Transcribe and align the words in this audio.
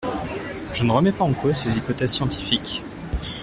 Je 0.73 0.83
ne 0.83 0.91
remets 0.91 1.11
pas 1.11 1.25
en 1.25 1.33
cause 1.33 1.55
ses 1.55 1.77
hypothèses 1.77 2.13
scientifiques. 2.15 2.81